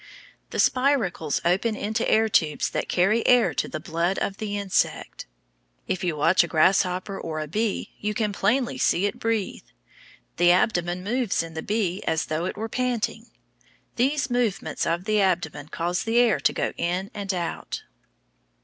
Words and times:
The 0.49 0.57
spiracles 0.57 1.39
open 1.45 1.75
into 1.75 2.09
air 2.09 2.27
tubes 2.27 2.71
that 2.71 2.89
carry 2.89 3.23
air 3.27 3.53
to 3.53 3.67
the 3.67 3.79
blood 3.79 4.17
of 4.17 4.37
the 4.37 4.57
insect. 4.57 5.27
[Illustration: 5.27 5.27
Spiracles] 5.27 5.93
If 5.93 6.03
you 6.03 6.15
watch 6.15 6.43
a 6.43 6.47
grasshopper 6.47 7.19
or 7.21 7.39
a 7.39 7.47
bee, 7.47 7.91
you 7.99 8.15
can 8.15 8.33
plainly 8.33 8.79
see 8.79 9.05
it 9.05 9.19
breathe. 9.19 9.61
The 10.37 10.49
abdomen 10.49 11.03
moves 11.03 11.43
in 11.43 11.53
the 11.53 11.61
bee 11.61 12.01
as 12.07 12.25
though 12.25 12.45
it 12.45 12.57
were 12.57 12.67
panting. 12.67 13.27
These 13.95 14.31
movements 14.31 14.87
of 14.87 15.03
the 15.05 15.21
abdomen 15.21 15.67
cause 15.67 16.01
the 16.03 16.17
air 16.17 16.39
to 16.39 16.51
go 16.51 16.73
in 16.77 17.11
and 17.13 17.31
out. 17.31 17.83